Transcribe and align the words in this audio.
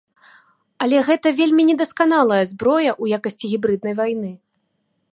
Але 0.85 0.97
гэта 1.09 1.33
вельмі 1.41 1.67
недасканалая 1.69 2.41
зброя 2.55 2.91
ў 3.01 3.05
якасці 3.21 3.45
гібрыднай 3.55 3.93
вайны. 4.05 4.31